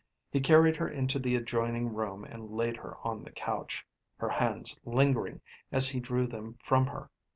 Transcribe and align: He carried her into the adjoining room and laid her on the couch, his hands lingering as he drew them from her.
He 0.31 0.39
carried 0.39 0.77
her 0.77 0.89
into 0.89 1.19
the 1.19 1.35
adjoining 1.35 1.93
room 1.93 2.23
and 2.25 2.49
laid 2.49 2.75
her 2.77 2.97
on 3.07 3.23
the 3.23 3.29
couch, 3.29 3.85
his 4.19 4.31
hands 4.31 4.75
lingering 4.83 5.41
as 5.71 5.89
he 5.89 5.99
drew 5.99 6.25
them 6.25 6.57
from 6.59 6.87
her. 6.87 7.11